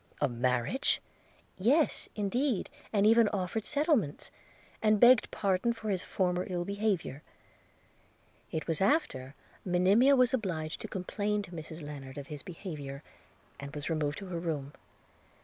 [0.19, 0.99] 'Of marriage!'
[1.59, 4.31] 'Yes indeed, and even offered settlements–
[4.81, 7.21] and begged pardon for his former ill behaviour:
[8.49, 13.03] it was after Monimia was obliged to complain to Mrs Lennard of his behaviour,
[13.59, 14.73] and was removed to her room.